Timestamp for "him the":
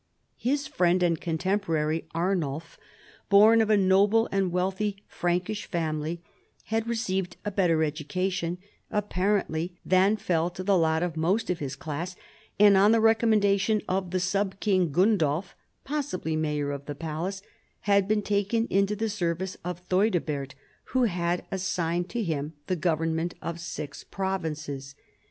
22.23-22.75